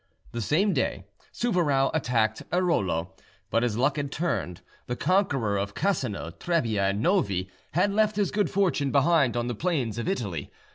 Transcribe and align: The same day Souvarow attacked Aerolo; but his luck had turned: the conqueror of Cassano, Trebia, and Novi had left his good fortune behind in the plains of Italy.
The 0.31 0.41
same 0.41 0.73
day 0.73 1.03
Souvarow 1.31 1.91
attacked 1.93 2.41
Aerolo; 2.51 3.13
but 3.51 3.61
his 3.61 3.77
luck 3.77 3.97
had 3.97 4.11
turned: 4.11 4.61
the 4.87 4.95
conqueror 4.95 5.57
of 5.57 5.75
Cassano, 5.75 6.31
Trebia, 6.39 6.89
and 6.89 7.01
Novi 7.03 7.51
had 7.73 7.93
left 7.93 8.15
his 8.15 8.31
good 8.31 8.49
fortune 8.49 8.89
behind 8.91 9.35
in 9.35 9.45
the 9.45 9.53
plains 9.53 9.99
of 9.99 10.07
Italy. 10.07 10.49